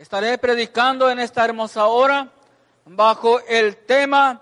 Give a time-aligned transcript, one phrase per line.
[0.00, 2.32] Estaré predicando en esta hermosa hora
[2.86, 4.40] bajo el tema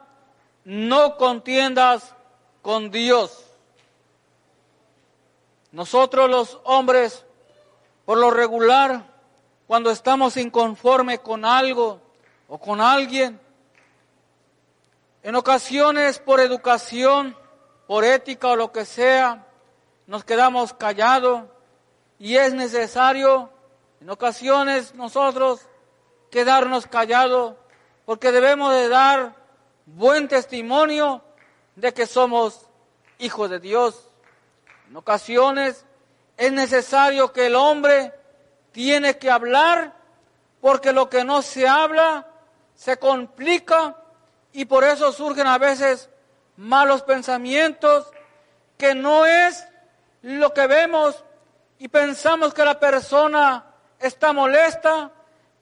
[0.65, 2.15] No contiendas
[2.63, 3.45] con Dios.
[5.73, 7.27] Nosotros los hombres,
[8.05, 9.03] por lo regular,
[9.67, 12.01] cuando estamos inconforme con algo
[12.47, 13.41] o con alguien,
[15.25, 17.37] en ocasiones por educación,
[17.89, 19.45] por ética o lo que sea,
[20.07, 21.47] nos quedamos callados
[22.21, 23.51] y es necesario
[24.01, 25.61] en ocasiones nosotros
[26.31, 27.55] quedarnos callados
[28.05, 29.35] porque debemos de dar
[29.87, 31.23] buen testimonio
[31.77, 32.67] de que somos
[33.19, 34.09] hijos de Dios.
[34.89, 35.85] En ocasiones
[36.37, 38.15] es necesario que el hombre
[38.73, 39.95] tiene que hablar
[40.61, 42.27] porque lo que no se habla
[42.75, 43.97] se complica
[44.53, 46.09] y por eso surgen a veces
[46.57, 48.09] malos pensamientos
[48.77, 49.67] que no es
[50.23, 51.25] lo que vemos
[51.79, 53.68] y pensamos que la persona
[53.99, 55.11] está molesta,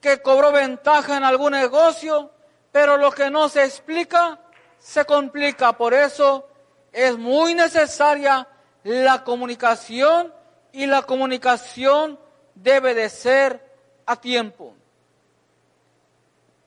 [0.01, 2.31] que cobró ventaja en algún negocio,
[2.71, 4.39] pero lo que no se explica
[4.79, 5.73] se complica.
[5.73, 6.49] Por eso
[6.93, 8.47] es muy necesaria
[8.85, 10.33] la comunicación
[10.73, 12.19] y la comunicación
[12.55, 13.67] debe de ser
[14.05, 14.75] a tiempo.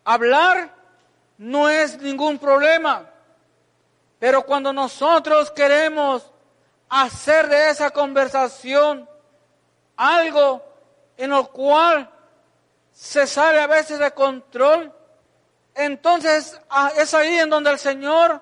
[0.03, 0.73] Hablar
[1.37, 3.09] no es ningún problema,
[4.17, 6.29] pero cuando nosotros queremos
[6.89, 9.07] hacer de esa conversación
[9.95, 10.68] algo
[11.19, 12.09] en lo cual
[12.93, 14.91] se sale a veces de control,
[15.75, 18.41] entonces ah, es ahí en donde el Señor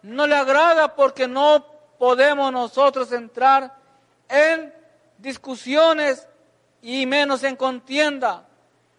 [0.00, 1.66] no le agrada porque no
[1.98, 3.74] podemos nosotros entrar
[4.30, 4.74] en
[5.18, 6.26] discusiones
[6.80, 8.46] y menos en contienda.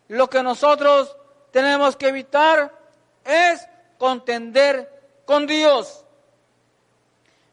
[0.09, 1.17] Lo que nosotros
[1.49, 2.71] tenemos que evitar
[3.25, 6.05] es contender con Dios.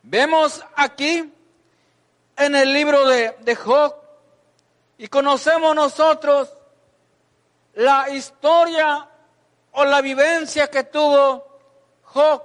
[0.02, 1.32] Vemos aquí
[2.36, 4.03] en el libro de, de Job
[4.98, 6.56] y conocemos nosotros
[7.74, 9.08] la historia
[9.72, 11.58] o la vivencia que tuvo
[12.02, 12.42] Job.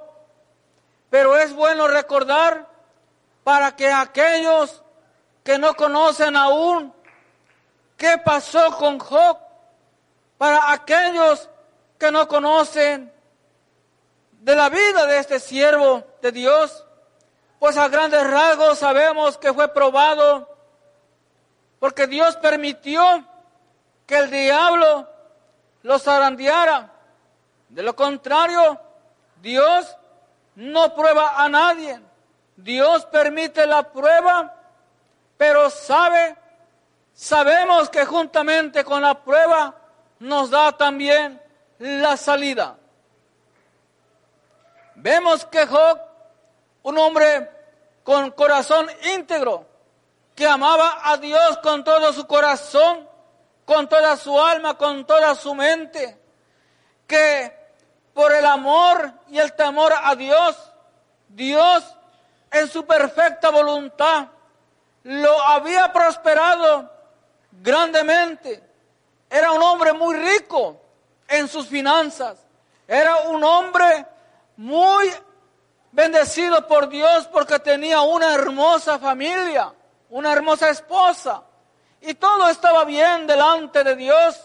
[1.09, 2.67] Pero es bueno recordar
[3.43, 4.83] para que aquellos
[5.43, 6.93] que no conocen aún
[7.98, 9.38] qué pasó con Job,
[10.38, 11.49] para aquellos
[11.98, 13.14] que no conocen
[14.32, 16.86] de la vida de este siervo de Dios,
[17.59, 20.48] pues a grandes rasgos sabemos que fue probado
[21.79, 23.25] porque Dios permitió
[24.05, 25.07] que el diablo
[25.83, 26.91] los zarandeara.
[27.69, 28.79] De lo contrario,
[29.41, 29.95] Dios
[30.55, 31.99] no prueba a nadie.
[32.55, 34.53] Dios permite la prueba,
[35.37, 36.35] pero sabe,
[37.13, 39.75] sabemos que juntamente con la prueba
[40.19, 41.41] nos da también
[41.77, 42.75] la salida.
[44.95, 46.01] Vemos que Job,
[46.83, 47.49] un hombre
[48.03, 49.68] con corazón íntegro,
[50.39, 53.05] que amaba a Dios con todo su corazón,
[53.66, 56.17] con toda su alma, con toda su mente,
[57.05, 57.54] que
[58.14, 60.55] por el amor y el temor a Dios,
[61.27, 61.83] Dios
[62.52, 64.27] en su perfecta voluntad
[65.04, 66.89] lo había prosperado
[67.52, 68.64] grandemente.
[69.30, 70.80] Era un hombre muy rico
[71.27, 72.38] en sus finanzas.
[72.88, 74.06] Era un hombre
[74.56, 75.11] muy
[75.92, 79.73] bendecido por Dios porque tenía una hermosa familia
[80.09, 81.43] una hermosa esposa,
[82.02, 84.39] y todo estaba bien delante de Dios.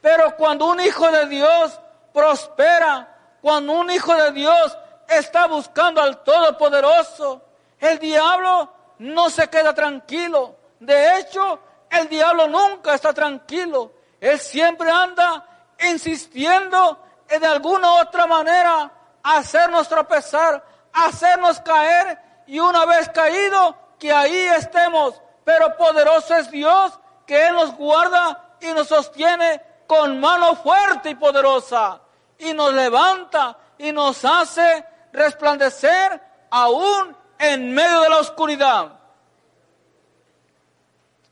[0.00, 1.78] Pero cuando un hijo de Dios
[2.12, 4.76] prospera, cuando un hijo de Dios
[5.08, 7.42] está buscando al Todopoderoso,
[7.80, 10.56] el diablo no se queda tranquilo.
[10.78, 11.58] De hecho,
[11.90, 13.92] el diablo nunca está tranquilo.
[14.20, 15.44] Él siempre anda
[15.80, 18.90] insistiendo en alguna otra manera
[19.22, 26.98] hacernos tropezar, hacernos caer y una vez caído que ahí estemos, pero poderoso es Dios
[27.26, 32.00] que Él nos guarda y nos sostiene con mano fuerte y poderosa
[32.38, 36.20] y nos levanta y nos hace resplandecer
[36.50, 38.92] aún en medio de la oscuridad.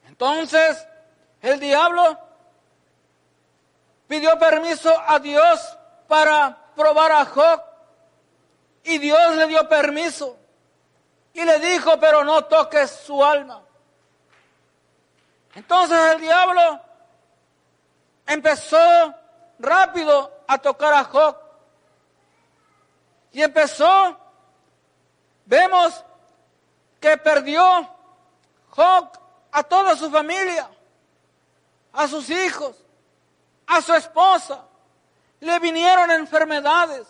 [0.06, 0.86] Entonces,
[1.42, 2.18] el diablo
[4.06, 5.76] pidió permiso a Dios
[6.08, 7.62] para probar a Job
[8.84, 10.38] y Dios le dio permiso.
[11.36, 13.62] Y le dijo, pero no toques su alma.
[15.54, 16.80] Entonces el diablo
[18.26, 19.14] empezó
[19.58, 21.36] rápido a tocar a Job.
[23.32, 24.18] Y empezó,
[25.44, 26.02] vemos
[26.98, 27.86] que perdió
[28.70, 29.10] Job
[29.52, 30.70] a toda su familia,
[31.92, 32.82] a sus hijos,
[33.66, 34.62] a su esposa.
[35.40, 37.06] Le vinieron enfermedades,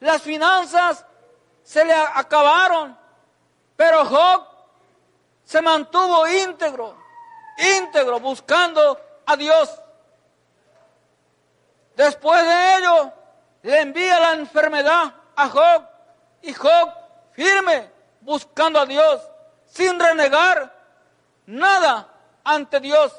[0.00, 1.04] las finanzas
[1.62, 3.03] se le acabaron,
[3.76, 4.46] pero Job
[5.44, 6.96] se mantuvo íntegro,
[7.78, 9.70] íntegro, buscando a Dios.
[11.96, 13.12] Después de ello,
[13.62, 15.84] le envía la enfermedad a Job
[16.42, 16.92] y Job
[17.32, 17.90] firme,
[18.20, 19.20] buscando a Dios,
[19.66, 20.72] sin renegar
[21.46, 22.08] nada
[22.42, 23.12] ante Dios.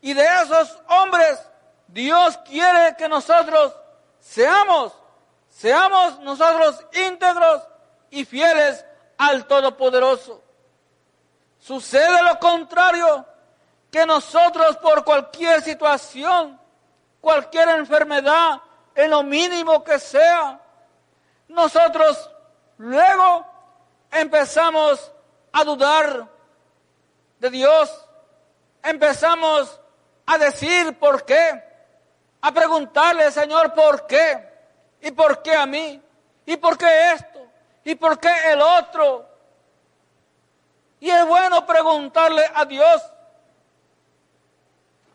[0.00, 1.40] Y de esos hombres,
[1.88, 3.74] Dios quiere que nosotros
[4.20, 4.92] seamos,
[5.48, 7.62] seamos nosotros íntegros
[8.10, 8.84] y fieles
[9.18, 10.42] al Todopoderoso.
[11.58, 13.26] Sucede lo contrario,
[13.90, 16.60] que nosotros por cualquier situación,
[17.20, 18.60] cualquier enfermedad,
[18.94, 20.60] en lo mínimo que sea,
[21.48, 22.30] nosotros
[22.78, 23.46] luego
[24.10, 25.12] empezamos
[25.52, 26.28] a dudar
[27.38, 28.06] de Dios,
[28.82, 29.80] empezamos
[30.26, 31.62] a decir por qué,
[32.40, 34.46] a preguntarle, Señor, ¿por qué?
[35.00, 36.02] ¿Y por qué a mí?
[36.44, 37.35] ¿Y por qué esto?
[37.86, 39.24] ¿Y por qué el otro?
[40.98, 43.00] Y es bueno preguntarle a Dios,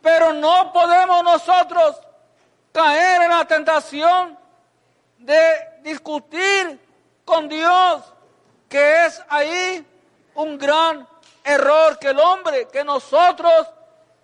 [0.01, 1.99] pero no podemos nosotros
[2.71, 4.39] caer en la tentación
[5.17, 6.79] de discutir
[7.25, 8.03] con Dios,
[8.69, 9.85] que es ahí
[10.35, 11.05] un gran
[11.43, 13.67] error que el hombre, que nosotros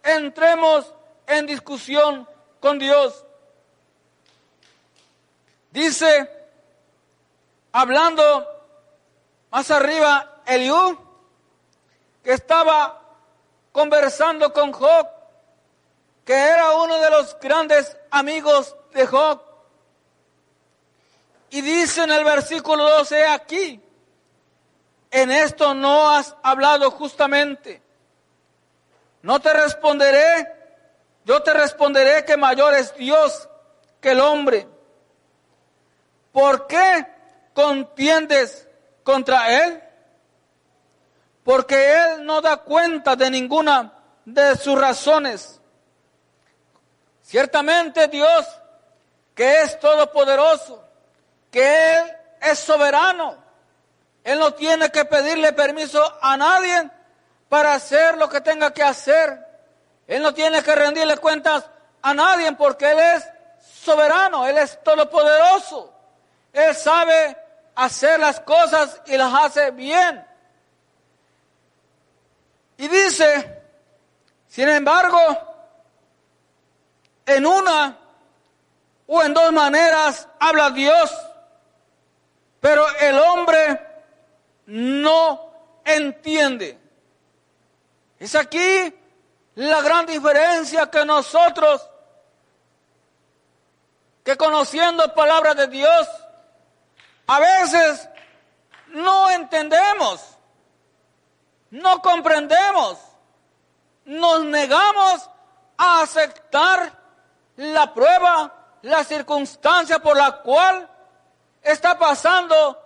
[0.01, 0.93] entremos
[1.27, 2.25] en discusión
[2.61, 3.25] con Dios.
[5.69, 6.36] Dice,
[7.71, 8.47] hablando
[9.49, 10.97] más arriba, Eliú,
[12.23, 13.01] que estaba
[13.71, 15.07] conversando con Job,
[16.25, 19.41] que era uno de los grandes amigos de Job.
[21.49, 23.81] Y dice en el versículo 12 aquí,
[25.09, 27.81] en esto no has hablado justamente.
[29.21, 30.47] No te responderé,
[31.23, 33.47] yo te responderé que mayor es Dios
[34.01, 34.67] que el hombre.
[36.31, 37.16] ¿Por qué
[37.57, 38.67] contiendes
[39.01, 39.81] contra Él?
[41.43, 43.93] Porque Él no da cuenta de ninguna
[44.25, 45.59] de sus razones.
[47.23, 48.45] Ciertamente Dios,
[49.33, 50.83] que es todopoderoso,
[51.49, 53.35] que Él es soberano,
[54.23, 56.91] Él no tiene que pedirle permiso a nadie
[57.49, 59.47] para hacer lo que tenga que hacer.
[60.05, 61.65] Él no tiene que rendirle cuentas
[62.03, 63.27] a nadie porque Él es
[63.83, 65.91] soberano, Él es todopoderoso.
[66.53, 67.46] Él sabe
[67.77, 70.25] hacer las cosas y las hace bien.
[72.77, 73.61] Y dice,
[74.47, 75.19] sin embargo,
[77.25, 77.97] en una
[79.05, 81.15] o en dos maneras habla Dios,
[82.59, 83.79] pero el hombre
[84.65, 85.51] no
[85.85, 86.79] entiende.
[88.19, 88.93] Es aquí
[89.53, 91.87] la gran diferencia que nosotros,
[94.23, 96.07] que conociendo palabras de Dios,
[97.27, 98.09] a veces
[98.87, 100.37] no entendemos,
[101.69, 102.97] no comprendemos,
[104.05, 105.29] nos negamos
[105.77, 106.93] a aceptar
[107.57, 110.89] la prueba, la circunstancia por la cual
[111.61, 112.81] está pasando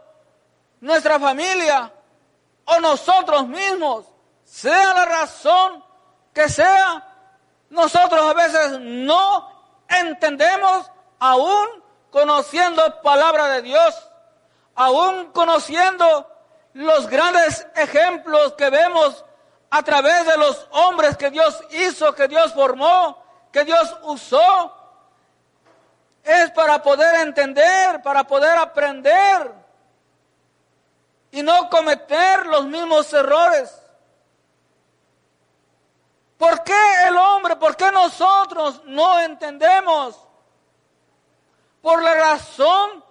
[0.80, 1.94] nuestra familia
[2.66, 4.06] o nosotros mismos,
[4.44, 5.84] sea la razón
[6.34, 7.08] que sea,
[7.70, 9.50] nosotros a veces no
[9.88, 10.90] entendemos
[11.20, 11.68] aún
[12.10, 14.11] conociendo palabra de Dios
[14.82, 16.28] aún conociendo
[16.74, 19.24] los grandes ejemplos que vemos
[19.70, 24.76] a través de los hombres que Dios hizo, que Dios formó, que Dios usó,
[26.24, 29.52] es para poder entender, para poder aprender
[31.32, 33.78] y no cometer los mismos errores.
[36.40, 40.20] ¿Por qué el hombre, por qué nosotros no entendemos?
[41.84, 43.11] Por la razón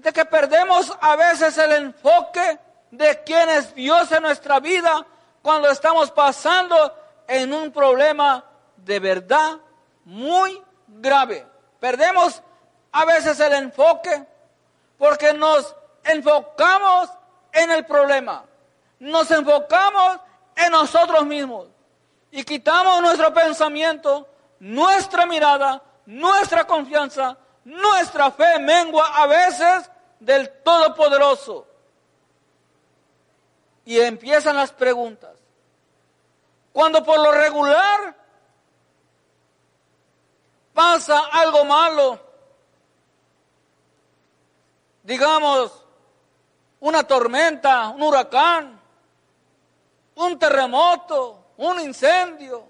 [0.00, 2.58] de que perdemos a veces el enfoque
[2.90, 5.06] de quién es Dios en nuestra vida
[5.42, 6.94] cuando estamos pasando
[7.28, 8.42] en un problema
[8.76, 9.58] de verdad
[10.04, 11.46] muy grave.
[11.78, 12.42] Perdemos
[12.92, 14.26] a veces el enfoque
[14.96, 17.10] porque nos enfocamos
[17.52, 18.44] en el problema,
[19.00, 20.18] nos enfocamos
[20.56, 21.68] en nosotros mismos
[22.30, 24.26] y quitamos nuestro pensamiento,
[24.60, 31.66] nuestra mirada, nuestra confianza nuestra fe mengua a veces del Todopoderoso.
[33.84, 35.36] Y empiezan las preguntas.
[36.72, 38.14] Cuando por lo regular
[40.72, 42.20] pasa algo malo,
[45.02, 45.84] digamos,
[46.80, 48.80] una tormenta, un huracán,
[50.14, 52.64] un terremoto, un incendio,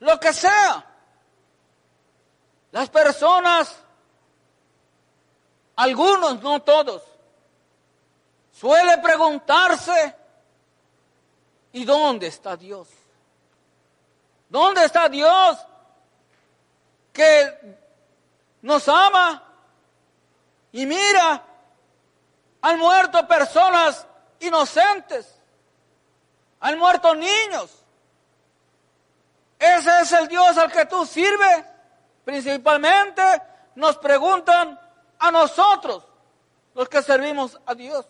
[0.00, 0.91] lo que sea.
[2.72, 3.74] Las personas,
[5.76, 7.02] algunos, no todos,
[8.50, 10.16] suele preguntarse,
[11.72, 12.88] ¿y dónde está Dios?
[14.48, 15.58] ¿Dónde está Dios
[17.12, 17.78] que
[18.62, 19.42] nos ama
[20.72, 21.44] y mira,
[22.62, 24.06] han muerto personas
[24.40, 25.38] inocentes,
[26.60, 27.70] han muerto niños.
[29.58, 31.71] Ese es el Dios al que tú sirves.
[32.24, 33.22] Principalmente
[33.74, 34.78] nos preguntan
[35.18, 36.04] a nosotros,
[36.74, 38.06] los que servimos a Dios.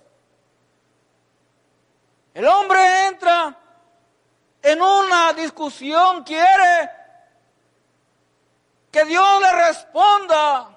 [2.35, 3.57] El hombre entra
[4.63, 6.91] en una discusión, quiere
[8.91, 10.69] que Dios le responda.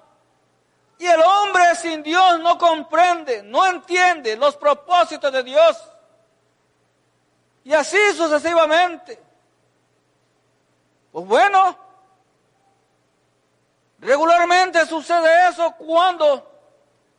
[0.98, 5.92] Y el hombre sin Dios no comprende, no entiende los propósitos de Dios.
[7.64, 9.22] Y así sucesivamente.
[11.12, 11.76] Pues bueno,
[14.06, 16.48] regularmente sucede eso cuando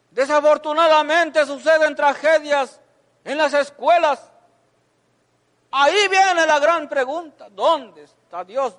[0.10, 2.80] desafortunadamente suceden tragedias
[3.26, 4.32] en las escuelas.
[5.70, 8.74] Ahí viene la gran pregunta, ¿dónde está Dios?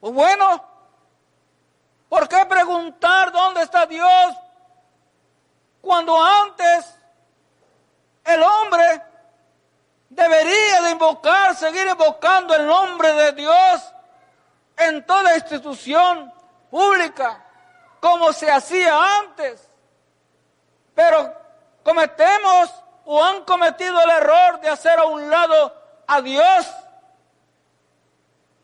[0.00, 0.64] Pues bueno,
[2.08, 4.34] ¿por qué preguntar dónde está Dios
[5.80, 6.98] cuando antes
[8.24, 9.02] el hombre
[10.08, 13.92] debería de invocar, seguir invocando el nombre de Dios
[14.76, 16.32] en toda institución
[16.70, 17.44] pública,
[18.00, 19.68] como se hacía antes?
[20.94, 21.32] Pero
[21.82, 22.70] cometemos
[23.04, 25.74] o han cometido el error de hacer a un lado
[26.06, 26.66] a Dios.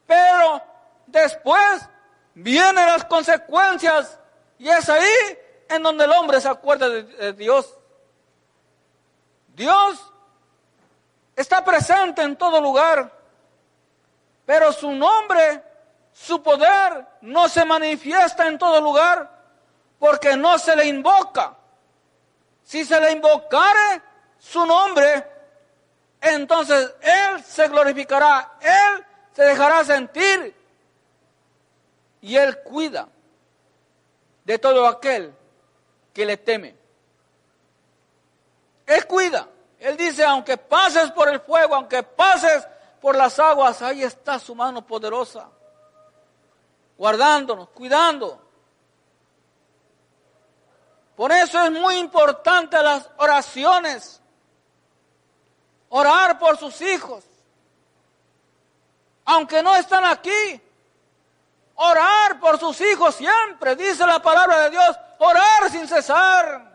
[0.07, 0.63] Pero
[1.07, 1.89] después
[2.35, 4.19] vienen las consecuencias
[4.59, 5.39] y es ahí
[5.69, 7.75] en donde el hombre se acuerda de, Dios.
[9.49, 10.13] Dios
[11.37, 13.13] está presente en todo lugar,
[14.45, 15.63] pero su nombre,
[16.13, 19.31] su poder no se manifiesta en todo lugar
[19.99, 21.57] porque no se le invoca.
[22.65, 24.03] Si se le invocare
[24.39, 25.27] su nombre,
[26.21, 30.55] entonces Él se glorificará, Él se dejará sentir
[32.21, 33.09] y Él cuida
[34.45, 35.35] de todo aquel
[36.13, 36.77] que le teme.
[38.87, 39.49] Él cuida.
[39.79, 42.67] Él dice, aunque pases por el fuego, aunque pases
[43.01, 45.49] por las aguas, ahí está su mano poderosa,
[46.97, 48.41] guardándonos, cuidando.
[51.17, 54.21] Por eso es muy importante las oraciones.
[55.89, 57.25] Orar por sus hijos.
[59.25, 60.61] Aunque no están aquí.
[61.75, 64.97] Orar por sus hijos siempre, dice la palabra de Dios.
[65.19, 66.71] Orar sin cesar.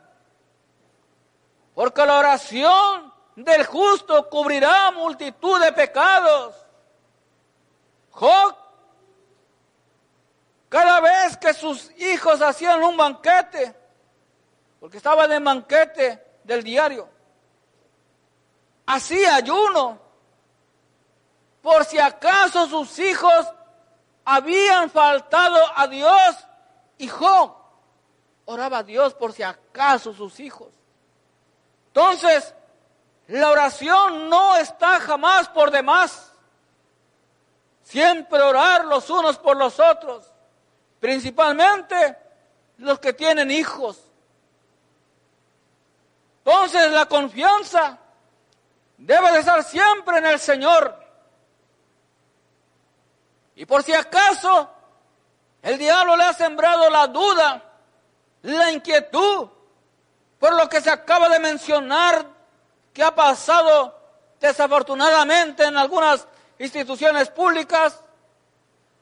[1.73, 6.55] Porque la oración del justo cubrirá multitud de pecados.
[8.11, 8.55] Job,
[10.69, 13.75] cada vez que sus hijos hacían un banquete,
[14.79, 17.09] porque estaba el banquete del diario.
[18.85, 19.99] Hacía ayuno,
[21.61, 23.47] por si acaso sus hijos
[24.23, 26.37] habían faltado a Dios
[26.97, 27.57] y Job
[28.47, 30.69] oraba a Dios por si acaso sus hijos.
[31.87, 32.53] Entonces,
[33.27, 36.31] la oración no está jamás por demás.
[37.83, 40.31] Siempre orar los unos por los otros,
[40.99, 42.17] principalmente
[42.77, 43.99] los que tienen hijos.
[46.45, 47.97] Entonces la confianza
[48.97, 50.97] debe de estar siempre en el Señor.
[53.55, 54.69] Y por si acaso
[55.61, 57.63] el diablo le ha sembrado la duda,
[58.43, 59.49] la inquietud,
[60.39, 62.25] por lo que se acaba de mencionar
[62.93, 63.99] que ha pasado
[64.39, 66.27] desafortunadamente en algunas
[66.59, 68.01] instituciones públicas,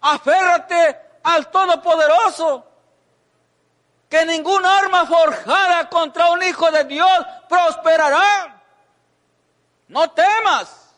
[0.01, 2.63] aférrate al Todopoderoso
[4.09, 8.63] que ningún arma forjada contra un hijo de Dios prosperará.
[9.87, 10.93] No temas,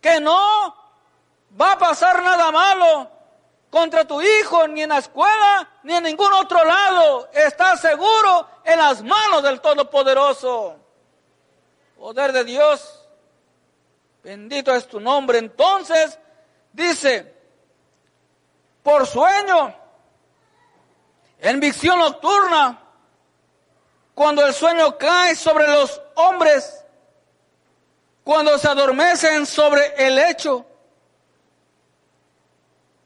[0.00, 0.74] que no
[1.60, 3.10] va a pasar nada malo
[3.70, 7.28] contra tu hijo, ni en la escuela, ni en ningún otro lado.
[7.32, 10.76] Estás seguro en las manos del Todopoderoso.
[11.98, 13.06] Poder de Dios,
[14.22, 15.38] bendito es tu nombre.
[15.38, 16.18] Entonces,
[16.72, 17.37] dice,
[18.82, 19.74] por sueño,
[21.40, 22.80] en visión nocturna,
[24.14, 26.84] cuando el sueño cae sobre los hombres,
[28.24, 30.66] cuando se adormecen sobre el lecho,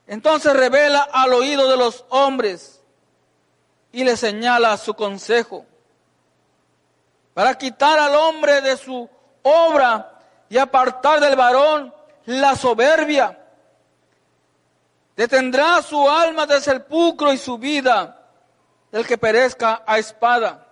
[0.07, 2.83] entonces revela al oído de los hombres
[3.93, 5.65] y le señala su consejo
[7.35, 9.09] para quitar al hombre de su
[9.43, 11.95] obra y apartar del varón
[12.27, 13.39] la soberbia.
[15.17, 18.19] Detendrá su alma del sepulcro y su vida
[18.91, 20.67] el que perezca a espada.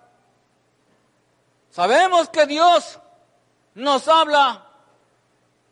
[1.71, 2.99] Sabemos que Dios
[3.75, 4.65] nos habla,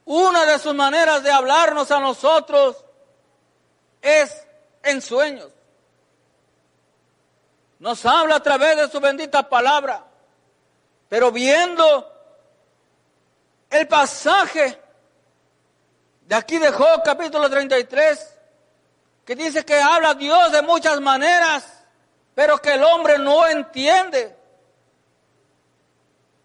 [0.05, 2.83] una de sus maneras de hablarnos a nosotros
[4.01, 4.47] es
[4.83, 5.51] en sueños.
[7.79, 10.05] Nos habla a través de su bendita palabra.
[11.07, 12.11] Pero viendo
[13.69, 14.79] el pasaje
[16.21, 18.38] de aquí de Job capítulo 33,
[19.29, 21.63] que dice que habla Dios de muchas maneras,
[22.33, 24.35] pero que el hombre no entiende.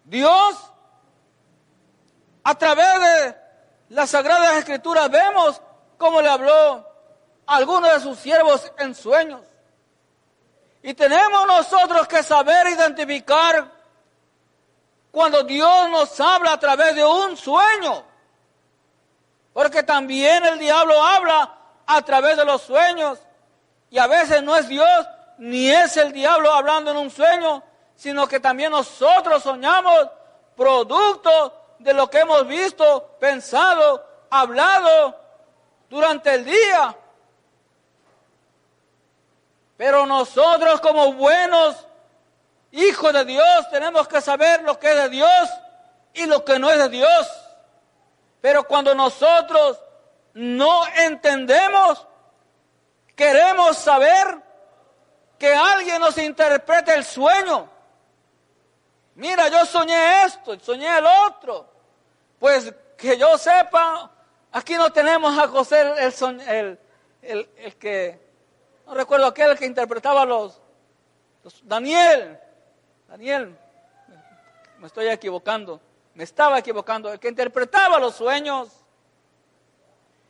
[0.05, 0.71] Dios,
[2.43, 3.37] a través de
[3.89, 5.63] las Sagradas Escrituras, vemos
[5.97, 6.87] cómo le habló
[7.47, 9.41] a algunos de sus siervos en sueños.
[10.83, 13.73] Y tenemos nosotros que saber identificar
[15.11, 18.05] cuando Dios nos habla a través de un sueño.
[19.55, 23.19] Porque también el diablo habla a través de los sueños.
[23.91, 25.07] Y a veces no es Dios
[25.39, 27.63] ni es el diablo hablando en un sueño,
[27.97, 30.09] sino que también nosotros soñamos
[30.57, 35.17] producto de lo que hemos visto, pensado, hablado
[35.89, 36.97] durante el día.
[39.77, 41.77] Pero nosotros como buenos
[42.71, 45.51] hijos de Dios tenemos que saber lo que es de Dios
[46.15, 47.29] y lo que no es de Dios.
[48.41, 49.79] Pero cuando nosotros
[50.35, 52.07] no entendemos,
[53.15, 54.43] queremos saber
[55.39, 57.69] que alguien nos interprete el sueño.
[59.15, 61.69] Mira, yo soñé esto, soñé el otro.
[62.39, 64.11] Pues que yo sepa,
[64.53, 66.79] aquí no tenemos a José el,
[67.23, 68.21] el, que
[68.87, 70.61] no recuerdo aquel que interpretaba los,
[71.63, 72.39] Daniel.
[73.09, 73.57] Daniel,
[74.79, 75.81] me estoy equivocando.
[76.15, 77.13] Me estaba equivocando.
[77.13, 78.84] El que interpretaba los sueños.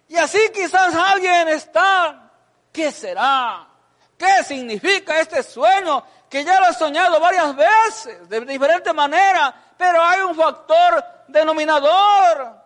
[0.09, 2.31] Y así quizás alguien está.
[2.73, 3.69] ¿Qué será?
[4.17, 6.05] ¿Qué significa este sueño?
[6.29, 12.63] Que ya lo he soñado varias veces, de diferente manera, pero hay un factor denominador.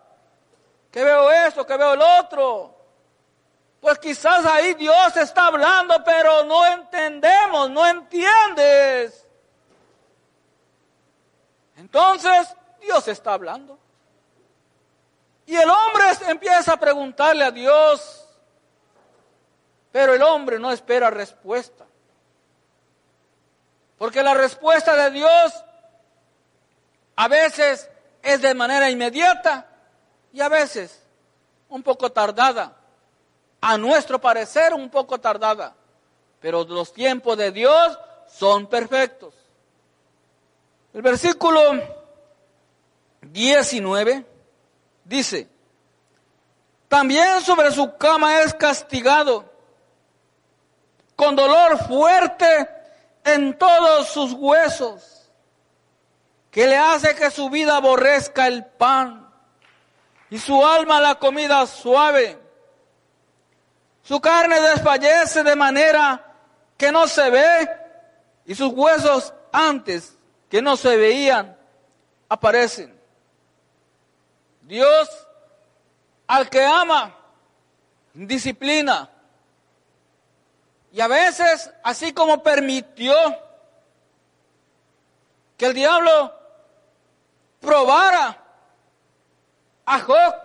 [0.91, 2.75] Que veo esto, que veo el otro.
[3.79, 9.25] Pues quizás ahí Dios está hablando, pero no entendemos, no entiendes.
[11.77, 13.79] Entonces Dios está hablando.
[15.49, 18.23] Y el hombre empieza a preguntarle a Dios,
[19.91, 21.87] pero el hombre no espera respuesta.
[23.97, 25.65] Porque la respuesta de Dios
[27.15, 27.89] a veces
[28.21, 29.65] es de manera inmediata
[30.31, 31.01] y a veces
[31.69, 32.77] un poco tardada
[33.59, 35.73] a nuestro parecer un poco tardada,
[36.39, 39.33] pero los tiempos de Dios son perfectos.
[40.93, 41.59] El versículo
[43.21, 44.37] 19
[45.09, 45.49] dice,
[46.87, 49.51] también sobre su cama es castigado,
[51.15, 52.69] con dolor fuerte
[53.25, 55.29] en todos sus huesos,
[56.49, 59.29] que le hace que su vida aborrezca el pan
[60.29, 62.39] y su alma la comida suave
[64.09, 66.33] su carne desfallece de manera
[66.75, 67.69] que no se ve
[68.43, 70.17] y sus huesos antes
[70.49, 71.55] que no se veían
[72.27, 72.98] aparecen.
[74.69, 75.09] Dios
[76.27, 77.15] al que ama
[78.13, 79.09] disciplina.
[80.91, 83.15] Y a veces, así como permitió
[85.57, 86.31] que el diablo
[87.59, 88.37] probara
[89.87, 90.35] a Job,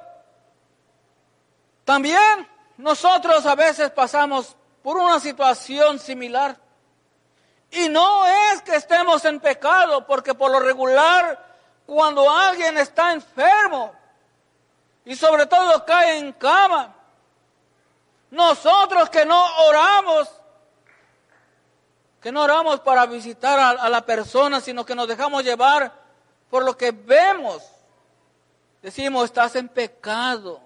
[1.84, 6.56] también nosotros a veces pasamos por una situación similar.
[7.70, 11.44] Y no es que estemos en pecado, porque por lo regular,
[11.84, 13.92] cuando alguien está enfermo
[15.04, 16.94] y sobre todo cae en cama,
[18.30, 20.28] nosotros que no oramos,
[22.20, 25.92] que no oramos para visitar a, la persona, sino que nos dejamos llevar
[26.48, 27.62] por lo que vemos,
[28.82, 30.60] decimos, estás en pecado.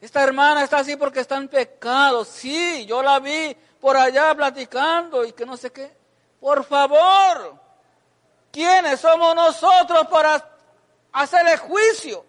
[0.00, 2.24] Esta hermana está así porque está en pecado.
[2.24, 5.96] Sí, yo la vi por allá platicando y que no sé qué.
[6.40, 7.58] Por favor,
[8.52, 10.48] ¿quiénes somos nosotros para
[11.12, 12.27] hacerle juicio?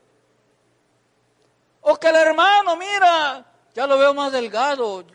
[1.81, 5.05] O que el hermano, mira, ya lo veo más delgado.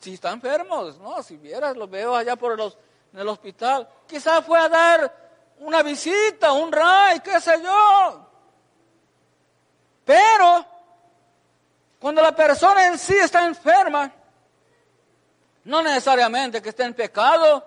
[0.00, 2.76] Si está enfermo, no, si vieras, lo veo allá por los,
[3.12, 3.88] en el hospital.
[4.06, 5.24] Quizás fue a dar
[5.60, 8.28] una visita, un ray, qué sé yo.
[10.04, 10.66] Pero
[11.98, 14.12] cuando la persona en sí está enferma,
[15.64, 17.64] no necesariamente que esté en pecado,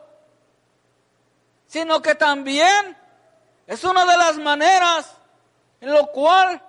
[1.68, 2.96] sino que también
[3.66, 5.12] es una de las maneras
[5.82, 6.62] en lo cual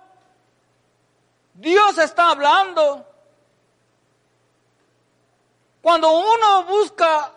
[1.59, 3.07] Dios está hablando.
[5.83, 7.33] Cuando uno busca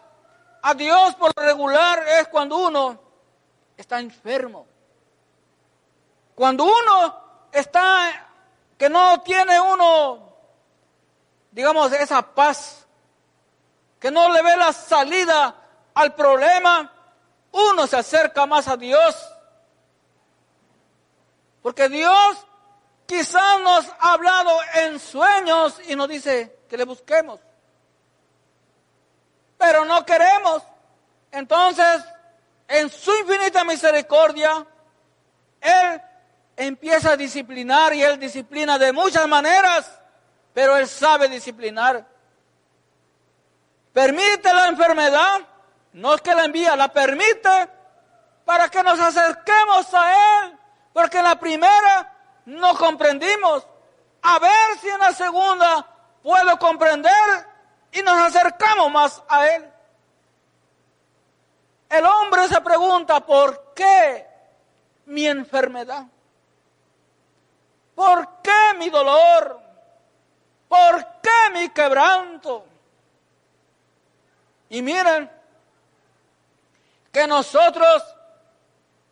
[0.61, 2.99] a Dios por regular es cuando uno
[3.77, 4.65] está enfermo.
[6.35, 8.27] Cuando uno está
[8.77, 10.31] que no tiene uno
[11.51, 12.85] digamos, esa paz,
[13.99, 15.55] que no le ve la salida
[15.93, 16.91] al problema,
[17.51, 19.15] uno se acerca más a Dios.
[21.61, 22.47] Porque Dios
[23.11, 27.41] quizás nos ha hablado en sueños y nos dice que le busquemos.
[29.57, 30.63] Pero no queremos.
[31.29, 32.05] Entonces,
[32.69, 34.65] en su infinita misericordia,
[35.59, 36.01] Él
[36.55, 39.91] empieza a disciplinar y Él disciplina de muchas maneras,
[40.53, 42.07] pero Él sabe disciplinar.
[43.91, 45.41] Permite la enfermedad,
[45.91, 47.69] no es que la envía, la permite
[48.45, 50.57] para que nos acerquemos a Él,
[50.93, 53.65] porque en la primera no comprendimos.
[54.21, 55.87] A ver si en la segunda
[56.21, 57.47] puedo comprender
[57.91, 59.71] y nos acercamos más a Él.
[61.89, 64.27] El hombre se pregunta, ¿por qué
[65.05, 66.05] mi enfermedad?
[67.95, 69.59] ¿Por qué mi dolor?
[70.67, 72.65] ¿Por qué mi quebranto?
[74.69, 75.29] Y miren
[77.11, 78.03] que nosotros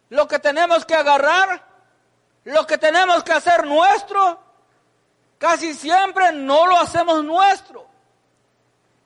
[0.08, 1.62] lo que tenemos que agarrar,
[2.45, 4.39] lo que tenemos que hacer nuestro,
[5.38, 7.88] casi siempre no lo hacemos nuestro.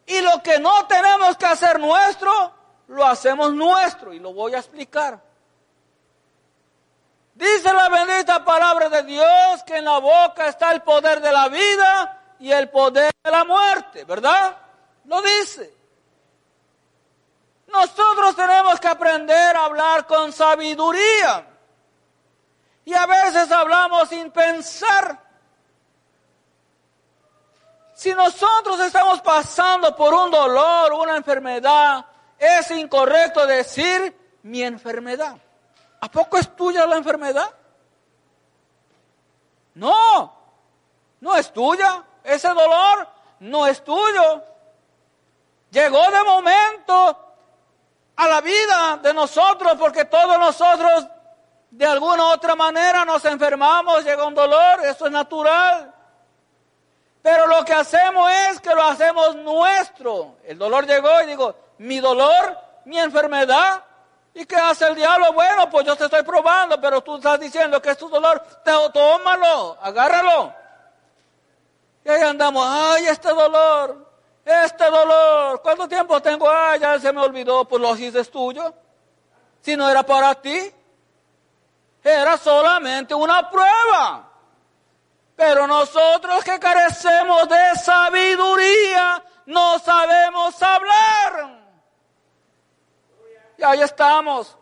[0.06, 2.54] Y lo que no tenemos que hacer nuestro,
[2.88, 4.14] lo hacemos nuestro.
[4.14, 5.20] Y lo voy a explicar.
[7.34, 11.48] Dice la bendita palabra de Dios que en la boca está el poder de la
[11.48, 14.56] vida y el poder de la muerte, ¿verdad?
[15.06, 15.74] Lo dice.
[17.68, 21.48] Nosotros tenemos que aprender a hablar con sabiduría.
[22.86, 25.20] Y a veces hablamos sin pensar.
[27.94, 32.06] Si nosotros estamos pasando por un dolor, una enfermedad,
[32.38, 35.38] es incorrecto decir mi enfermedad.
[36.02, 37.50] ¿A poco es tuya la enfermedad?
[39.76, 40.34] No,
[41.22, 42.04] no es tuya.
[42.24, 43.08] Ese dolor
[43.40, 44.44] no es tuyo.
[45.72, 47.20] Llegó de momento
[48.16, 51.08] a la vida de nosotros porque todos nosotros
[51.74, 55.92] de alguna u otra manera nos enfermamos, llega un dolor, eso es natural.
[57.22, 60.36] Pero lo que hacemos es que lo hacemos nuestro.
[60.44, 63.84] El dolor llegó y digo, mi dolor, mi enfermedad,
[64.36, 65.32] ¿Y qué hace el diablo?
[65.34, 68.40] Bueno, pues yo te estoy probando, pero tú estás diciendo que es tu dolor.
[68.64, 70.52] Te, tómalo, agárralo.
[72.04, 74.10] Y ahí andamos, ay, este dolor,
[74.44, 75.62] este dolor.
[75.62, 76.50] ¿Cuánto tiempo tengo?
[76.50, 78.74] Ay, ya se me olvidó, pues lo hiciste tuyo.
[79.62, 80.74] Si no era para ti,
[82.04, 84.30] era solamente una prueba.
[85.36, 91.64] Pero nosotros que carecemos de sabiduría, no sabemos hablar.
[93.58, 94.58] Y ahí estamos.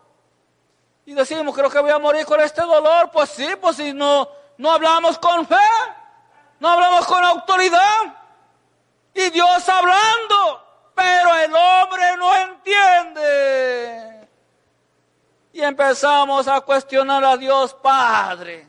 [1.05, 3.11] Y decimos, creo que voy a morir con este dolor.
[3.11, 5.55] Pues sí, pues si no, no hablamos con fe,
[6.59, 8.15] no hablamos con autoridad.
[9.13, 14.10] Y Dios hablando, pero el hombre no entiende.
[15.53, 18.67] Y empezamos a cuestionar a Dios Padre.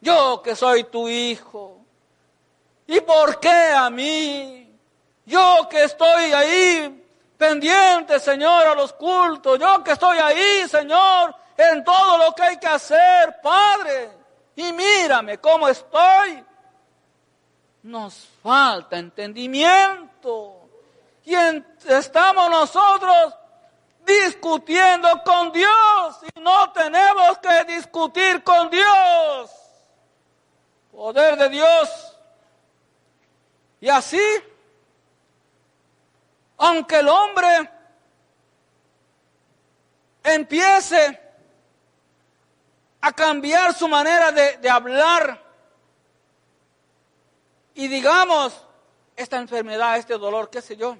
[0.00, 1.78] Yo que soy tu hijo.
[2.86, 4.78] ¿Y por qué a mí?
[5.26, 7.04] Yo que estoy ahí
[7.38, 9.58] pendiente, Señor, a los cultos.
[9.58, 14.10] Yo que estoy ahí, Señor, en todo lo que hay que hacer, Padre.
[14.56, 16.44] Y mírame cómo estoy.
[17.82, 20.68] Nos falta entendimiento.
[21.24, 21.34] Y
[21.88, 23.34] estamos nosotros
[24.04, 29.50] discutiendo con Dios y no tenemos que discutir con Dios.
[30.92, 32.16] Poder de Dios.
[33.80, 34.20] Y así
[36.58, 37.70] aunque el hombre
[40.22, 41.20] empiece
[43.00, 45.42] a cambiar su manera de, hablar
[47.74, 48.54] y digamos,
[49.16, 50.96] esta enfermedad, este dolor, qué sé yo,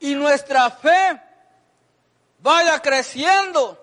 [0.00, 1.20] y nuestra fe
[2.38, 3.78] vaya creciendo,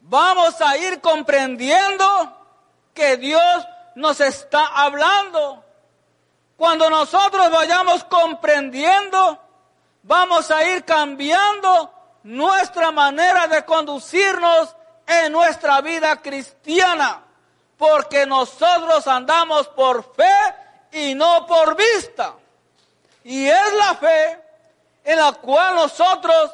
[0.00, 2.04] vamos a ir comprendiendo
[2.94, 5.64] que Dios nos está hablando
[6.60, 9.38] cuando nosotros vayamos comprendiendo,
[10.02, 11.90] vamos a ir cambiando
[12.22, 14.76] nuestra manera de conducirnos
[15.06, 17.22] en nuestra vida cristiana,
[17.78, 20.34] porque nosotros andamos por fe
[20.92, 22.34] y no por vista.
[23.24, 24.38] Y es la fe
[25.04, 26.50] en la cual nosotros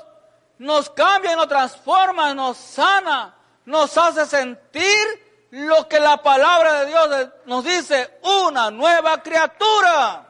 [0.58, 7.28] nos cambia, nos transforma, nos sana, nos hace sentir lo que la palabra de Dios
[7.46, 10.22] nos dice, una nueva criatura.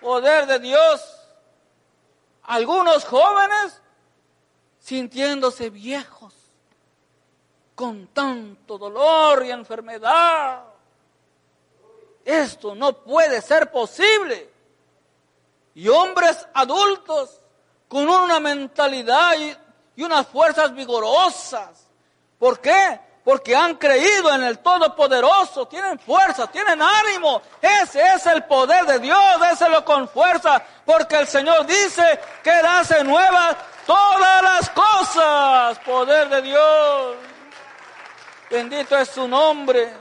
[0.00, 1.18] Poder de Dios.
[2.44, 3.80] Algunos jóvenes
[4.80, 6.34] sintiéndose viejos,
[7.74, 10.64] con tanto dolor y enfermedad.
[12.24, 14.51] esto no puede ser posible.
[15.74, 17.40] Y hombres adultos
[17.88, 19.56] con una mentalidad y,
[20.02, 21.86] unas fuerzas vigorosas.
[22.38, 22.98] ¿Por qué?
[23.22, 27.42] Porque han creído en el Todopoderoso, tienen fuerza, tienen ánimo.
[27.60, 32.66] Ese es el poder de Dios, déselo con fuerza, porque el Señor dice que Él
[32.66, 33.56] hace nuevas
[33.86, 35.78] todas las cosas.
[35.80, 37.16] Poder de Dios.
[38.50, 39.94] Bendito es su nombre.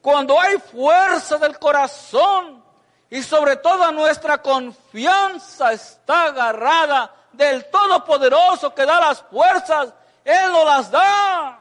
[0.00, 2.67] Cuando hay fuerza del corazón
[3.10, 9.92] y sobre todo nuestra confianza está agarrada del Todopoderoso que da las fuerzas,
[10.24, 11.58] Él nos las da.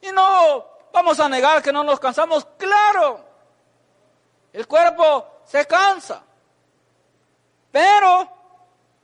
[0.00, 3.24] Y no vamos a negar que no nos cansamos, claro.
[4.52, 6.22] El cuerpo se cansa,
[7.70, 8.28] pero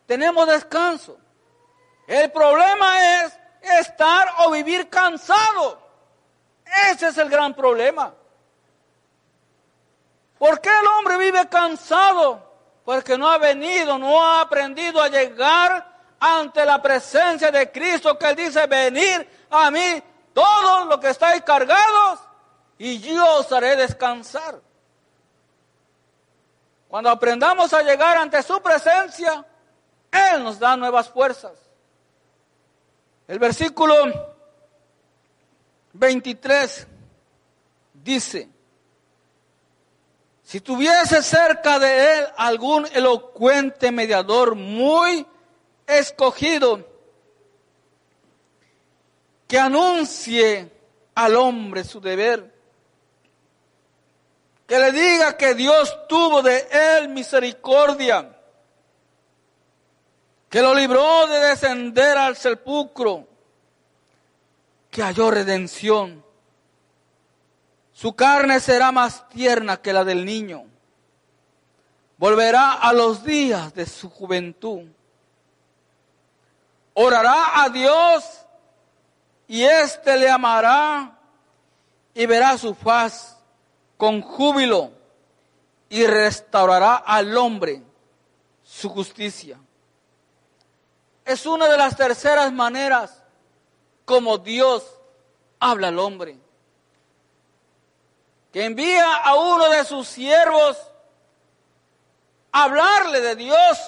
[0.06, 1.18] tenemos descanso.
[2.06, 5.78] El problema es estar o vivir cansado.
[6.90, 8.12] Ese es el gran problema.
[10.42, 12.42] ¿Por qué el hombre vive cansado?
[12.84, 15.86] Porque no ha venido, no ha aprendido a llegar
[16.18, 20.02] ante la presencia de Cristo que Él dice, venir a mí
[20.32, 22.18] todos los que estáis cargados
[22.76, 24.60] y yo os haré descansar.
[26.88, 29.46] Cuando aprendamos a llegar ante su presencia,
[30.10, 31.52] Él nos da nuevas fuerzas.
[33.28, 33.94] El versículo
[35.92, 36.88] 23
[37.94, 38.51] dice,
[40.52, 45.26] si tuviese cerca de él algún elocuente mediador muy
[45.86, 46.86] escogido,
[49.48, 50.70] que anuncie
[51.14, 52.54] al hombre su deber,
[54.66, 58.38] que le diga que Dios tuvo de él misericordia,
[60.50, 63.26] que lo libró de descender al sepulcro,
[64.90, 66.22] que halló redención.
[67.92, 70.64] Su carne será más tierna que la del niño.
[72.16, 74.82] Volverá a los días de su juventud.
[76.94, 78.24] Orará a Dios
[79.46, 81.18] y éste le amará
[82.14, 83.38] y verá su faz
[83.96, 84.90] con júbilo
[85.88, 87.82] y restaurará al hombre
[88.62, 89.58] su justicia.
[91.24, 93.22] Es una de las terceras maneras
[94.04, 94.84] como Dios
[95.60, 96.41] habla al hombre.
[98.52, 100.76] Que envía a uno de sus siervos
[102.52, 103.78] a hablarle de Dios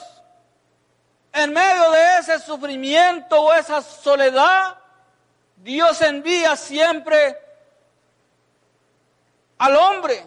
[1.33, 4.79] en medio de ese sufrimiento o esa soledad.
[5.57, 7.39] Dios envía siempre
[9.59, 10.27] al hombre.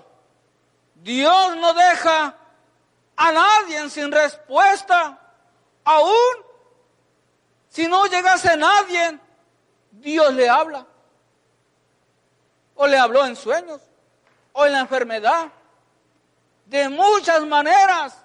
[0.96, 2.36] Dios no deja
[3.16, 5.18] a nadie sin respuesta,
[5.84, 6.48] aún
[7.70, 9.20] si no llegase nadie,
[9.92, 10.86] Dios le habla.
[12.76, 13.82] O le habló en sueños,
[14.58, 15.52] o en la enfermedad.
[16.66, 18.18] De muchas maneras.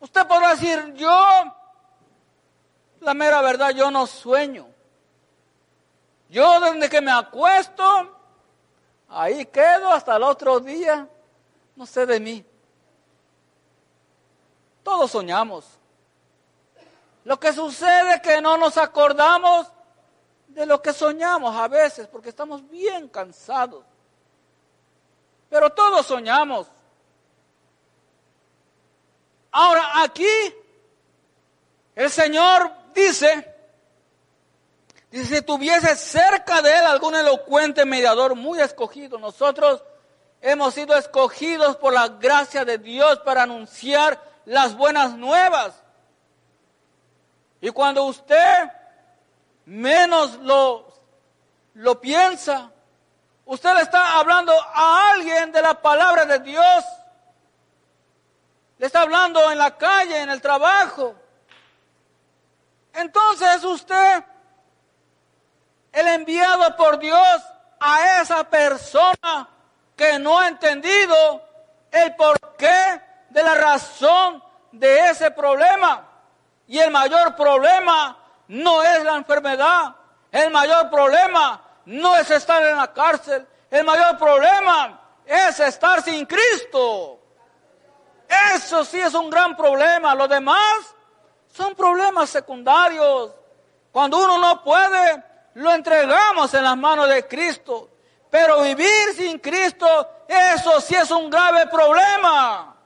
[0.00, 1.54] Usted podrá decir, yo,
[3.00, 4.66] la mera verdad, yo no sueño.
[6.30, 7.84] Yo desde que me acuesto,
[9.08, 11.06] ahí quedo hasta el otro día,
[11.76, 12.44] no sé de mí.
[14.82, 15.78] Todos soñamos.
[17.24, 19.70] Lo que sucede es que no nos acordamos
[20.48, 23.89] de lo que soñamos a veces porque estamos bien cansados.
[25.50, 26.68] Pero todos soñamos.
[29.50, 30.54] Ahora aquí
[31.96, 33.52] el Señor dice,
[35.10, 39.82] dice, si tuviese cerca de él algún elocuente mediador muy escogido, nosotros
[40.40, 45.74] hemos sido escogidos por la gracia de Dios para anunciar las buenas nuevas.
[47.60, 48.70] Y cuando usted
[49.66, 50.86] menos lo,
[51.74, 52.70] lo piensa,
[53.50, 56.84] usted le está hablando a alguien de la palabra de Dios.
[58.78, 61.16] Le está hablando en la calle, en el trabajo.
[62.92, 64.24] Entonces usted,
[65.92, 67.42] el enviado por Dios
[67.80, 69.48] a esa persona
[69.96, 71.42] que no ha entendido
[71.90, 76.06] el porqué de la razón de ese problema.
[76.68, 79.96] Y el mayor problema no es la enfermedad.
[80.30, 83.46] El mayor problema no es estar en la cárcel.
[83.68, 87.18] El mayor problema es estar sin Cristo.
[88.54, 90.14] Eso sí es un gran problema.
[90.14, 90.94] Lo demás
[91.52, 93.32] son problemas secundarios.
[93.90, 95.24] Cuando uno no puede,
[95.54, 97.90] lo entregamos en las manos de Cristo.
[98.30, 99.86] Pero vivir sin Cristo,
[100.28, 102.76] eso sí es un grave problema.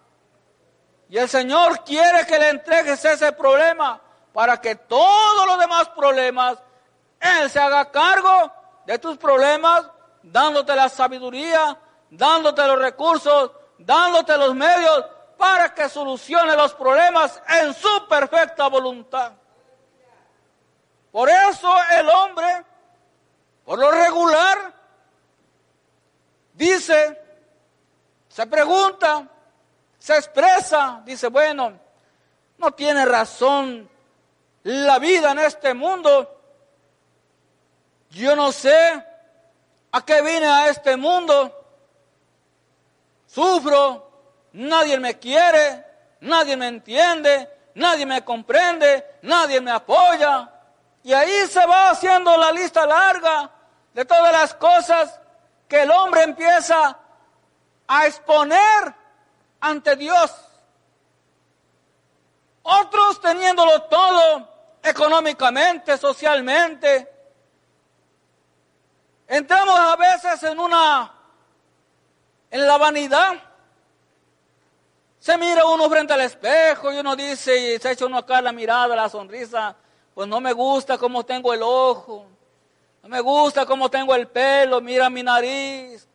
[1.10, 4.00] Y el Señor quiere que le entregues ese problema
[4.32, 6.56] para que todos los demás problemas,
[7.20, 9.90] Él se haga cargo de tus problemas
[10.22, 11.78] dándote la sabiduría,
[12.10, 15.04] dándote los recursos, dándote los medios
[15.36, 19.32] para que solucione los problemas en su perfecta voluntad.
[21.10, 22.64] Por eso el hombre,
[23.64, 24.72] por lo regular,
[26.52, 27.22] dice,
[28.28, 29.28] se pregunta,
[29.98, 31.78] se expresa, dice, bueno,
[32.58, 33.88] no tiene razón
[34.64, 36.30] la vida en este mundo.
[38.14, 39.04] Yo no sé
[39.90, 41.52] a qué vine a este mundo.
[43.26, 44.08] Sufro,
[44.52, 45.84] nadie me quiere,
[46.20, 50.48] nadie me entiende, nadie me comprende, nadie me apoya.
[51.02, 53.50] Y ahí se va haciendo la lista larga
[53.92, 55.20] de todas las cosas
[55.66, 56.96] que el hombre empieza
[57.88, 58.94] a exponer
[59.60, 60.32] ante Dios.
[62.62, 64.48] Otros teniéndolo todo
[64.84, 67.13] económicamente, socialmente.
[69.26, 71.12] Entramos a veces en una,
[72.50, 73.34] en la vanidad.
[75.18, 78.52] Se mira uno frente al espejo y uno dice, y se echa uno acá la
[78.52, 79.74] mirada, la sonrisa,
[80.14, 82.26] pues no me gusta cómo tengo el ojo,
[83.02, 86.06] no me gusta cómo tengo el pelo, mira mi nariz,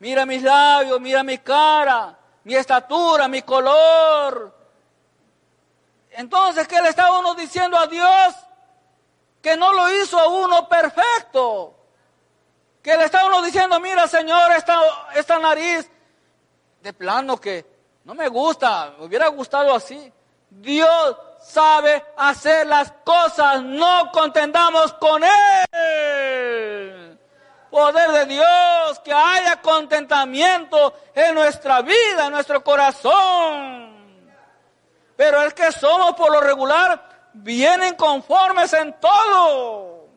[0.00, 4.52] mira mis labios, mira mi cara, mi estatura, mi color.
[6.10, 8.34] Entonces, ¿qué le está uno diciendo a Dios?
[9.40, 11.76] Que no lo hizo a uno perfecto.
[12.82, 14.80] Que le está uno diciendo, mira Señor, esta,
[15.14, 15.88] esta nariz,
[16.82, 17.64] de plano que
[18.04, 20.12] no me gusta, me hubiera gustado así.
[20.50, 27.18] Dios sabe hacer las cosas, no contendamos con Él.
[27.70, 33.92] Poder de Dios, que haya contentamiento en nuestra vida, en nuestro corazón.
[35.16, 40.08] Pero es que somos por lo regular, vienen conformes en todo.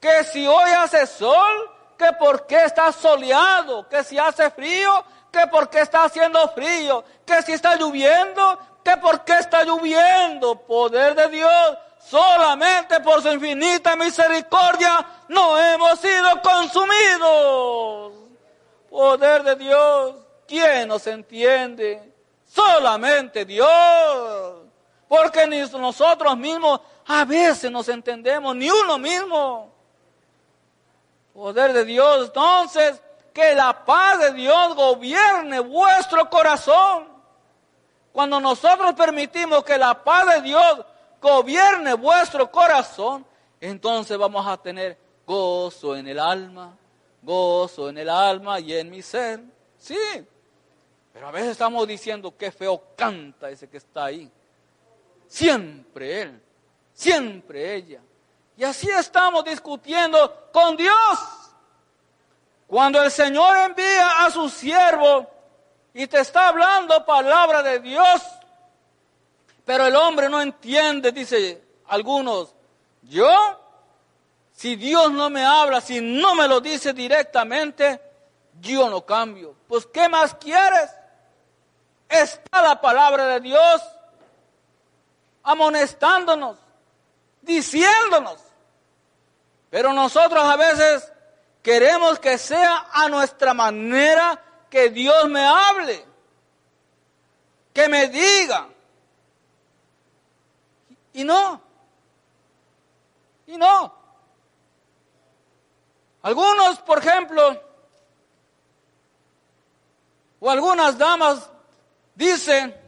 [0.00, 5.46] Que si hoy hace sol, que por qué está soleado, que si hace frío, que
[5.46, 10.56] por qué está haciendo frío, que si está lloviendo, que por qué está lloviendo.
[10.56, 18.12] Poder de Dios, solamente por su infinita misericordia no hemos sido consumidos.
[18.90, 22.12] Poder de Dios, ¿quién nos entiende?
[22.46, 24.66] Solamente Dios.
[25.08, 29.71] Porque ni nosotros mismos a veces nos entendemos, ni uno mismo.
[31.34, 33.00] Poder de Dios, entonces,
[33.32, 37.12] que la paz de Dios gobierne vuestro corazón
[38.12, 40.84] cuando nosotros permitimos que la paz de Dios
[41.20, 43.24] gobierne vuestro corazón,
[43.58, 46.76] entonces vamos a tener gozo en el alma,
[47.22, 49.40] gozo en el alma y en mi ser.
[49.78, 49.96] Sí,
[51.12, 54.30] pero a veces estamos diciendo qué feo canta ese que está ahí.
[55.26, 56.42] Siempre él,
[56.92, 58.00] siempre ella.
[58.62, 60.94] Y así estamos discutiendo con Dios.
[62.68, 65.28] Cuando el Señor envía a su siervo
[65.92, 68.22] y te está hablando palabra de Dios,
[69.64, 72.54] pero el hombre no entiende, dice algunos,
[73.02, 73.28] yo,
[74.52, 78.00] si Dios no me habla, si no me lo dice directamente,
[78.60, 79.56] yo no cambio.
[79.66, 80.88] Pues, ¿qué más quieres?
[82.08, 83.82] Está la palabra de Dios
[85.42, 86.58] amonestándonos,
[87.40, 88.51] diciéndonos.
[89.72, 91.10] Pero nosotros a veces
[91.62, 96.04] queremos que sea a nuestra manera que Dios me hable,
[97.72, 98.68] que me diga.
[101.14, 101.58] Y no,
[103.46, 103.94] y no.
[106.20, 107.58] Algunos, por ejemplo,
[110.38, 111.48] o algunas damas
[112.14, 112.78] dicen,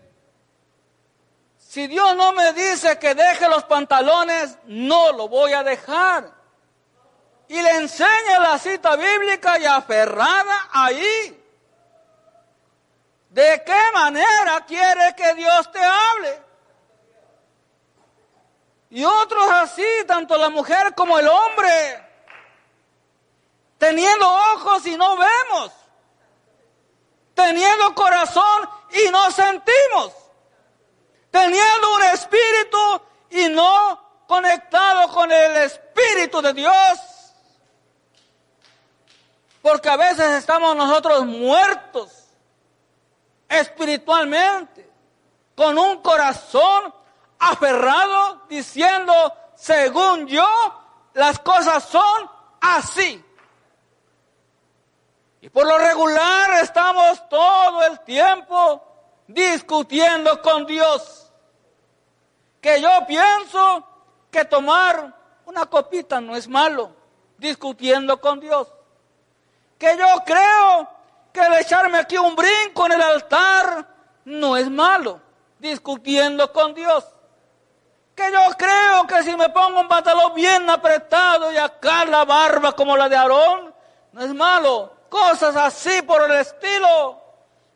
[1.57, 6.44] si Dios no me dice que deje los pantalones, no lo voy a dejar.
[7.49, 11.41] Y le enseña la cita bíblica y aferrada ahí.
[13.29, 16.43] ¿De qué manera quiere que Dios te hable?
[18.91, 22.01] Y otros así, tanto la mujer como el hombre,
[23.77, 25.73] teniendo ojos y no vemos,
[27.35, 30.13] teniendo corazón y no sentimos,
[31.31, 37.14] teniendo un espíritu y no conectado con el espíritu de Dios.
[39.65, 42.13] Porque a veces estamos nosotros muertos
[43.49, 44.93] espiritualmente,
[45.57, 46.93] con un corazón
[47.39, 49.15] aferrado, diciendo,
[49.55, 50.47] según yo,
[51.15, 53.25] las cosas son así.
[55.41, 58.83] Y por lo regular estamos todo el tiempo
[59.27, 61.33] discutiendo con Dios.
[62.61, 63.83] Que yo pienso
[64.31, 65.15] que tomar
[65.47, 66.95] una copita no es malo,
[67.39, 68.69] discutiendo con Dios.
[69.79, 70.89] Que yo creo
[71.33, 73.87] que el echarme aquí un brinco en el altar
[74.25, 75.21] no es malo,
[75.59, 77.05] discutiendo con Dios.
[78.15, 82.73] Que yo creo que si me pongo un pantalón bien apretado y acá la barba
[82.73, 83.75] como la de Aarón,
[84.13, 84.93] no es malo.
[85.09, 87.21] Cosas así por el estilo.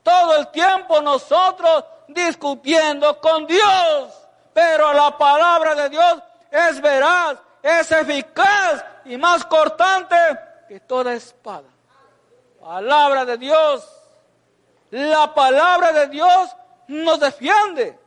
[0.03, 4.29] Todo el tiempo nosotros discutiendo con Dios.
[4.55, 10.17] Pero la palabra de Dios es veraz, es eficaz y más cortante
[10.69, 11.69] que toda espada.
[12.61, 13.87] Palabra de Dios.
[14.91, 16.51] La palabra de Dios
[16.89, 17.99] nos defiende,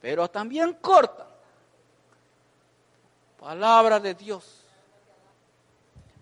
[0.00, 1.26] pero también corta.
[3.38, 4.64] Palabra de Dios.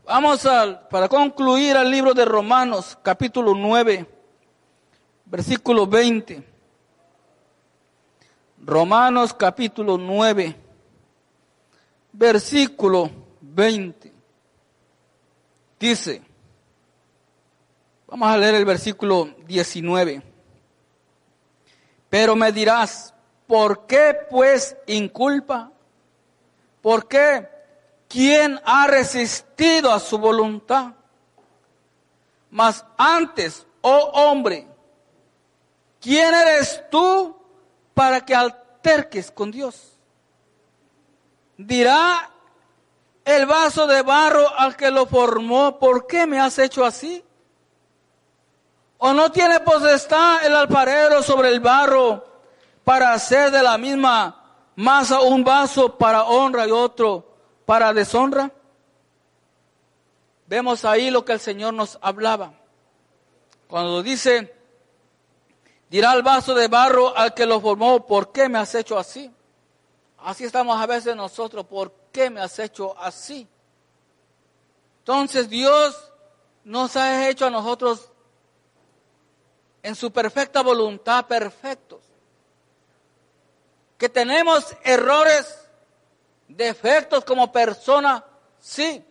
[0.05, 4.07] Vamos a, para concluir al libro de Romanos, capítulo 9,
[5.27, 6.53] versículo 20.
[8.65, 10.57] Romanos capítulo 9,
[12.13, 13.11] versículo
[13.41, 14.13] 20.
[15.81, 16.23] Dice,
[18.13, 20.23] vamos a leer el versículo 19.
[22.11, 23.15] Pero me dirás,
[23.47, 25.73] ¿por qué pues inculpa?
[26.83, 27.49] ¿Por qué?
[28.09, 30.93] ¿Quién ha resistido a su voluntad?
[32.51, 34.69] Mas antes, oh hombre,
[35.99, 37.35] ¿quién eres tú
[37.95, 39.99] para que alterques con Dios?
[41.57, 42.31] Dirá
[43.25, 47.25] el vaso de barro al que lo formó, ¿por qué me has hecho así?
[49.05, 52.25] ¿O no tiene potestad el alfarero sobre el barro
[52.85, 57.27] para hacer de la misma masa un vaso para honra y otro
[57.67, 58.53] para deshonra?
[60.47, 62.53] Vemos ahí lo que el Señor nos hablaba.
[63.67, 64.55] Cuando dice,
[65.91, 69.29] dirá el vaso de barro al que lo formó, ¿por qué me has hecho así?
[70.19, 73.49] Así estamos a veces nosotros, ¿por qué me has hecho así?
[75.01, 76.13] Entonces Dios
[76.63, 78.12] nos ha hecho a nosotros
[79.83, 82.01] en su perfecta voluntad perfectos.
[83.99, 85.69] Que tenemos errores,
[86.49, 88.25] defectos como persona,
[88.59, 89.05] sí.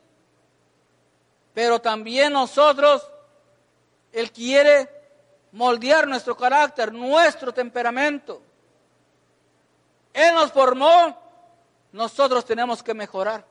[1.54, 3.10] Pero también nosotros,
[4.12, 4.90] Él quiere
[5.52, 8.42] moldear nuestro carácter, nuestro temperamento.
[10.14, 11.18] Él nos formó,
[11.92, 13.46] nosotros tenemos que mejorar.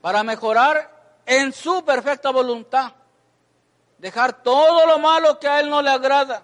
[0.00, 2.92] Para mejorar en su perfecta voluntad.
[4.00, 6.42] Dejar todo lo malo que a Él no le agrada.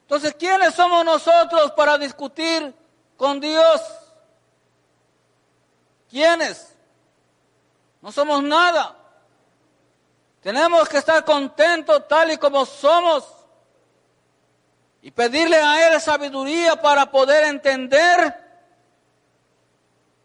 [0.00, 2.74] Entonces, ¿quiénes somos nosotros para discutir
[3.14, 3.82] con Dios?
[6.08, 6.74] ¿Quiénes?
[8.00, 8.96] No somos nada.
[10.40, 13.24] Tenemos que estar contentos tal y como somos
[15.02, 18.34] y pedirle a Él sabiduría para poder entender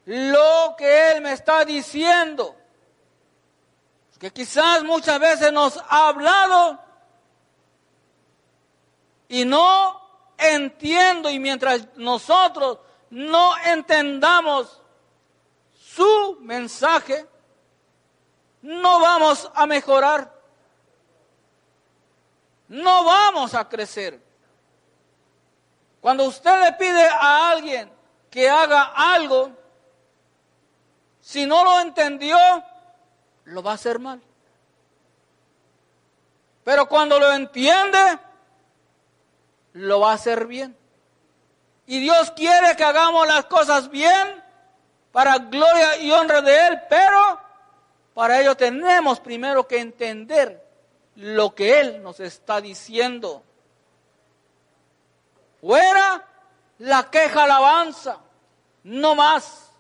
[0.06, 2.56] lo que Él me está diciendo
[4.22, 6.78] que quizás muchas veces nos ha hablado
[9.28, 10.00] y no
[10.38, 12.78] entiendo y mientras nosotros
[13.10, 14.80] no entendamos
[15.74, 17.26] su mensaje,
[18.62, 20.32] no vamos a mejorar,
[22.68, 24.22] no vamos a crecer.
[26.00, 27.92] Cuando usted le pide a alguien
[28.30, 29.50] que haga algo,
[31.22, 32.38] si no lo entendió,
[33.46, 34.22] lo va a hacer mal.
[36.64, 38.20] Pero cuando lo entiende,
[39.74, 40.78] lo va a hacer bien.
[41.88, 44.44] Y Dios quiere que hagamos las cosas bien
[45.12, 47.40] para gloria y honra de Él, pero
[48.14, 50.66] para ello tenemos primero que entender
[51.16, 53.44] lo que Él nos está diciendo.
[55.60, 56.26] Fuera
[56.80, 58.18] la queja alabanza,
[58.84, 59.72] no más.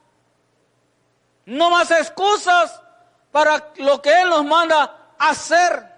[1.46, 2.82] No más excusas
[3.32, 5.90] para lo que Él nos manda hacer.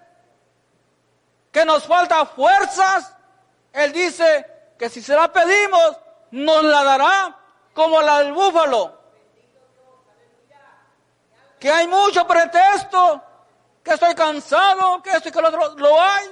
[1.50, 3.14] Que nos falta fuerzas.
[3.72, 5.98] Él dice que si se la pedimos,
[6.30, 7.38] nos la dará
[7.72, 9.00] como la del búfalo.
[11.58, 13.22] Que hay mucho pretexto,
[13.82, 16.28] que estoy cansado, que esto y que lo otro, lo hay.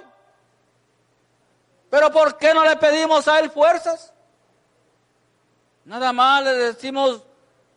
[1.91, 4.13] Pero ¿por qué no le pedimos a Él fuerzas?
[5.85, 7.23] Nada más le decimos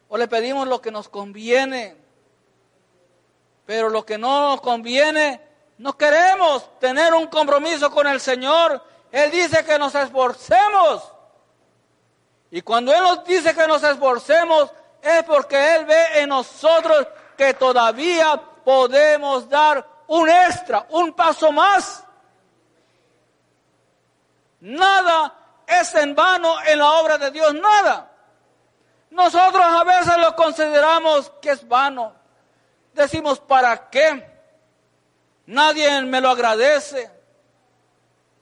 [0.07, 2.04] o le pedimos lo que nos conviene.
[3.65, 5.41] Pero lo que no nos conviene,
[5.77, 8.81] no queremos tener un compromiso con el Señor.
[9.11, 11.11] Él dice que nos esforcemos.
[12.51, 17.53] Y cuando Él nos dice que nos esforcemos, es porque Él ve en nosotros que
[17.53, 22.03] todavía podemos dar un extra, un paso más.
[24.59, 25.33] Nada
[25.67, 28.11] es en vano en la obra de Dios, nada.
[29.09, 32.24] Nosotros a veces lo consideramos que es vano
[32.95, 34.35] decimos, ¿para qué?
[35.47, 37.11] nadie me lo agradece.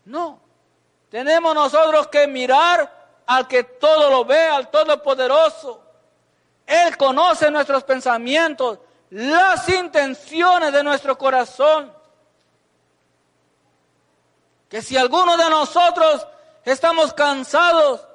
[0.05, 0.39] No,
[1.09, 5.81] tenemos nosotros que mirar al que todo lo ve, al Todopoderoso.
[6.65, 8.79] Él conoce nuestros pensamientos,
[9.09, 11.93] las intenciones de nuestro corazón.
[14.69, 16.25] Que si alguno de nosotros
[16.65, 18.07] estamos cansados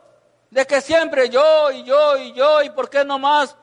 [0.51, 3.55] de que siempre yo y yo y yo y por qué no más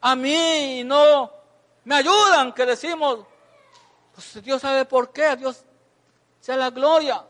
[0.00, 1.33] a mí y no
[1.84, 3.20] me ayudan, que decimos,
[4.14, 5.64] pues Dios sabe por qué, Dios
[6.40, 7.24] sea la gloria.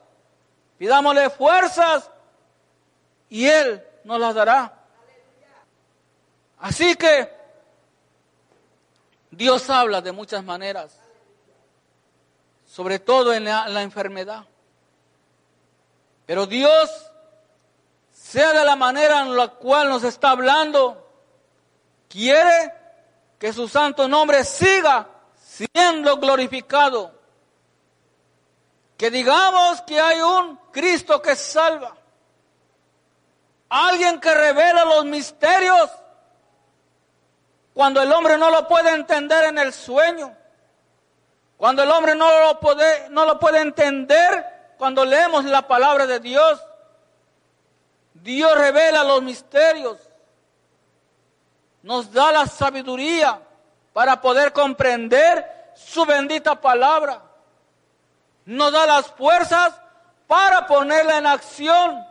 [0.79, 2.11] Pidámosle fuerzas
[3.29, 4.81] y Él nos las dará.
[6.59, 7.31] Así que
[9.31, 10.99] Dios habla de muchas maneras,
[12.67, 14.45] sobre todo en la, enfermedad.
[16.27, 16.91] Pero Dios,
[18.13, 21.07] sea de la manera en la cual nos está hablando,
[22.09, 22.73] quiere
[23.45, 27.13] que su santo nombre siga siendo glorificado.
[28.97, 31.95] Que digamos que hay un Cristo que salva.
[33.69, 35.91] Alguien que revela los misterios
[37.75, 40.35] cuando el hombre no lo puede entender en el sueño.
[41.59, 46.19] Cuando el hombre no lo puede, no lo puede entender cuando leemos la palabra de
[46.19, 46.63] Dios.
[48.15, 49.99] Dios revela los misterios.
[51.85, 53.39] Nos da la sabiduría
[53.93, 57.21] para poder comprender su bendita palabra.
[58.47, 59.75] Nos da las fuerzas
[60.27, 62.03] para ponerla en acción.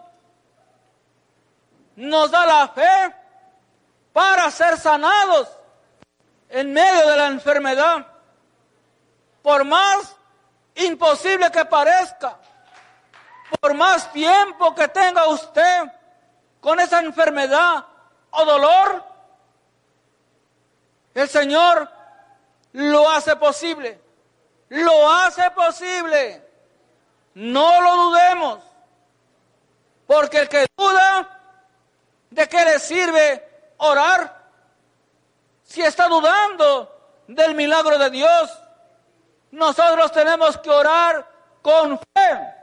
[1.96, 3.16] Nos da la fe
[4.14, 5.50] para ser sanados
[6.50, 8.06] en medio de la enfermedad.
[9.42, 10.16] Por más
[10.76, 12.38] imposible que parezca,
[13.60, 15.92] por más tiempo que tenga usted
[16.62, 17.88] con esa enfermedad
[18.30, 19.13] o dolor,
[21.14, 21.90] el Señor
[22.74, 24.02] lo hace posible.
[24.70, 26.42] Lo hace posible.
[27.36, 28.60] No lo dudemos.
[30.08, 31.40] Porque el que duda,
[32.30, 34.44] ¿de qué le sirve orar?
[35.64, 38.60] Si está dudando del milagro de Dios,
[39.52, 41.26] nosotros tenemos que orar
[41.62, 42.54] con fe.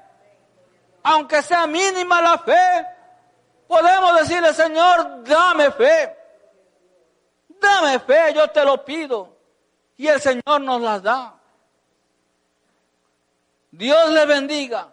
[1.02, 2.86] Aunque sea mínima la fe,
[3.66, 6.19] podemos decirle, Señor, dame fe.
[7.60, 9.36] Dame fe, yo te lo pido.
[9.96, 11.38] Y el Señor nos las da.
[13.70, 14.88] Dios les bendiga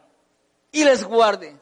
[0.71, 1.55] y les guarde.